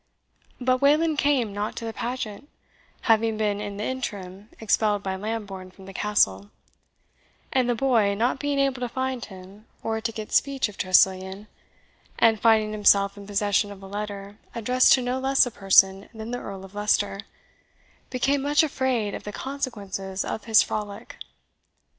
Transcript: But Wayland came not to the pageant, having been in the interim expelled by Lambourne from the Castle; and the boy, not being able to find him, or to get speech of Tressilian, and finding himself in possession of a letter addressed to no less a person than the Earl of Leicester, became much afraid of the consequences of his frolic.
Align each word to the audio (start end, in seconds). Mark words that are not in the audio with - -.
But 0.59 0.81
Wayland 0.81 1.19
came 1.19 1.53
not 1.53 1.75
to 1.75 1.85
the 1.85 1.93
pageant, 1.93 2.49
having 3.01 3.37
been 3.37 3.61
in 3.61 3.77
the 3.77 3.83
interim 3.83 4.49
expelled 4.59 5.03
by 5.03 5.15
Lambourne 5.15 5.69
from 5.69 5.85
the 5.85 5.93
Castle; 5.93 6.49
and 7.53 7.69
the 7.69 7.75
boy, 7.75 8.15
not 8.15 8.39
being 8.39 8.57
able 8.57 8.79
to 8.79 8.89
find 8.89 9.23
him, 9.25 9.67
or 9.83 10.01
to 10.01 10.11
get 10.11 10.31
speech 10.31 10.67
of 10.67 10.75
Tressilian, 10.75 11.45
and 12.17 12.41
finding 12.41 12.71
himself 12.71 13.15
in 13.15 13.27
possession 13.27 13.71
of 13.71 13.83
a 13.83 13.87
letter 13.87 14.39
addressed 14.55 14.91
to 14.93 15.03
no 15.03 15.19
less 15.19 15.45
a 15.45 15.51
person 15.51 16.09
than 16.15 16.31
the 16.31 16.39
Earl 16.39 16.65
of 16.65 16.73
Leicester, 16.73 17.19
became 18.09 18.41
much 18.41 18.63
afraid 18.63 19.13
of 19.13 19.23
the 19.23 19.31
consequences 19.31 20.25
of 20.25 20.45
his 20.45 20.63
frolic. 20.63 21.17